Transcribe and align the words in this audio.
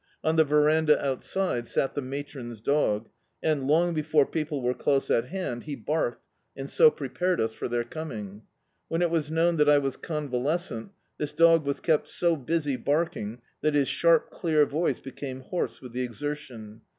On 0.23 0.35
the 0.35 0.43
ve 0.43 0.55
randah 0.55 0.97
outside 0.99 1.67
sat 1.67 1.93
the 1.93 2.01
matron's 2.01 2.59
dog, 2.59 3.07
and, 3.43 3.67
long 3.67 3.93
be 3.93 4.01
fore 4.01 4.25
people 4.25 4.59
were 4.59 4.73
close 4.73 5.11
at 5.11 5.25
hand, 5.25 5.65
he 5.65 5.75
barked, 5.75 6.25
and 6.57 6.67
so 6.67 6.89
prepared 6.89 7.39
us 7.39 7.53
for 7.53 7.67
their 7.67 7.83
coming. 7.83 8.41
When 8.87 9.03
it 9.03 9.11
was 9.11 9.29
known 9.29 9.57
that 9.57 9.69
I 9.69 9.77
was 9.77 9.97
convalescent, 9.97 10.89
this 11.19 11.33
dog 11.33 11.67
was 11.67 11.79
kept 11.79 12.07
so 12.07 12.35
busy 12.35 12.77
barking 12.77 13.43
that 13.61 13.75
his 13.75 13.89
sharp 13.89 14.31
clear 14.31 14.65
voice 14.65 14.99
became 14.99 15.41
hoarse 15.41 15.81
with 15.81 15.91
the 15.91 16.01
exertion. 16.01 16.81